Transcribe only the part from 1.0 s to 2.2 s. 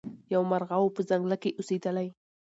ځنګله کي اوسېدلی